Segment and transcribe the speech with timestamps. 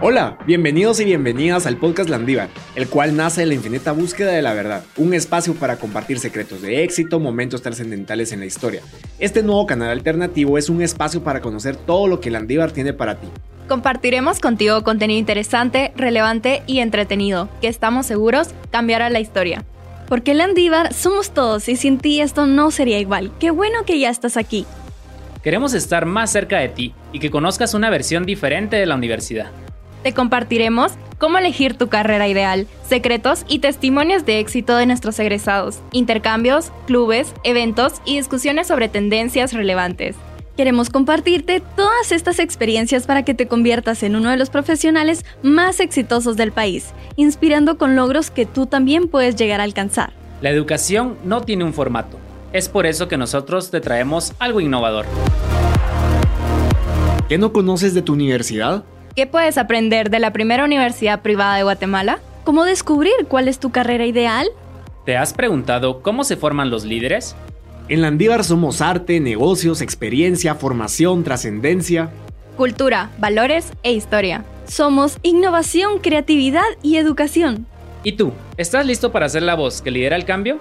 [0.00, 4.42] Hola, bienvenidos y bienvenidas al podcast Landívar, el cual nace de la infinita búsqueda de
[4.42, 8.82] la verdad, un espacio para compartir secretos de éxito, momentos trascendentales en la historia.
[9.18, 13.20] Este nuevo canal alternativo es un espacio para conocer todo lo que Landívar tiene para
[13.20, 13.28] ti.
[13.68, 19.64] Compartiremos contigo contenido interesante, relevante y entretenido, que estamos seguros cambiará la historia.
[20.08, 23.32] Porque Landívar somos todos y sin ti esto no sería igual.
[23.38, 24.66] Qué bueno que ya estás aquí.
[25.42, 29.50] Queremos estar más cerca de ti y que conozcas una versión diferente de la universidad.
[30.04, 35.80] Te compartiremos cómo elegir tu carrera ideal, secretos y testimonios de éxito de nuestros egresados,
[35.92, 40.14] intercambios, clubes, eventos y discusiones sobre tendencias relevantes.
[40.58, 45.80] Queremos compartirte todas estas experiencias para que te conviertas en uno de los profesionales más
[45.80, 50.12] exitosos del país, inspirando con logros que tú también puedes llegar a alcanzar.
[50.42, 52.18] La educación no tiene un formato.
[52.52, 55.06] Es por eso que nosotros te traemos algo innovador.
[57.26, 58.84] ¿Qué no conoces de tu universidad?
[59.16, 62.18] ¿Qué puedes aprender de la primera universidad privada de Guatemala?
[62.42, 64.48] ¿Cómo descubrir cuál es tu carrera ideal?
[65.06, 67.36] ¿Te has preguntado cómo se forman los líderes?
[67.88, 72.10] En Landívar somos arte, negocios, experiencia, formación, trascendencia,
[72.56, 74.44] cultura, valores e historia.
[74.66, 77.66] Somos innovación, creatividad y educación.
[78.02, 78.32] ¿Y tú?
[78.56, 80.58] ¿Estás listo para ser la voz que lidera el cambio?